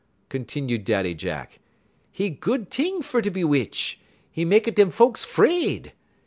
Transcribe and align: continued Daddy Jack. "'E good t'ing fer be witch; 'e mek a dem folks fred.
continued 0.29 0.83
Daddy 0.83 1.13
Jack. 1.13 1.59
"'E 2.17 2.31
good 2.31 2.71
t'ing 2.71 3.03
fer 3.03 3.21
be 3.21 3.43
witch; 3.43 3.99
'e 4.35 4.43
mek 4.43 4.65
a 4.65 4.71
dem 4.71 4.89
folks 4.89 5.23
fred. 5.23 5.91